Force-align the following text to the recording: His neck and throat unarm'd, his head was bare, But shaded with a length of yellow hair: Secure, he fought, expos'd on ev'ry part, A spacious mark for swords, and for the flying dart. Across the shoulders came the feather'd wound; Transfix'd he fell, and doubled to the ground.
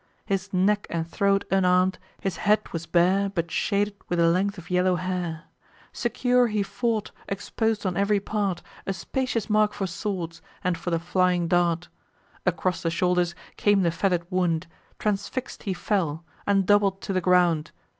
His 0.25 0.51
neck 0.51 0.87
and 0.89 1.07
throat 1.07 1.45
unarm'd, 1.51 1.99
his 2.21 2.37
head 2.37 2.73
was 2.73 2.87
bare, 2.87 3.29
But 3.29 3.51
shaded 3.51 3.93
with 4.09 4.19
a 4.19 4.27
length 4.27 4.57
of 4.57 4.71
yellow 4.71 4.95
hair: 4.95 5.43
Secure, 5.93 6.47
he 6.47 6.63
fought, 6.63 7.11
expos'd 7.29 7.85
on 7.85 7.95
ev'ry 7.95 8.19
part, 8.19 8.63
A 8.87 8.93
spacious 8.93 9.47
mark 9.47 9.73
for 9.73 9.85
swords, 9.85 10.41
and 10.63 10.75
for 10.75 10.89
the 10.89 10.97
flying 10.97 11.47
dart. 11.47 11.87
Across 12.47 12.81
the 12.81 12.89
shoulders 12.89 13.35
came 13.57 13.83
the 13.83 13.91
feather'd 13.91 14.25
wound; 14.31 14.65
Transfix'd 14.97 15.61
he 15.61 15.73
fell, 15.75 16.25
and 16.47 16.65
doubled 16.65 16.99
to 17.01 17.13
the 17.13 17.21
ground. 17.21 17.69